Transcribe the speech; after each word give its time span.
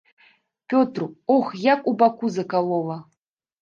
Пётру, 0.73 1.07
ох, 1.35 1.53
як 1.73 1.81
у 1.89 1.97
баку 2.03 2.35
закалола. 2.41 3.03